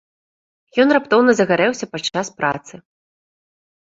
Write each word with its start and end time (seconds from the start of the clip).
Ён 0.83 0.93
раптоўна 0.95 1.31
загарэўся 1.39 1.85
падчас 1.91 2.31
працы. 2.39 2.73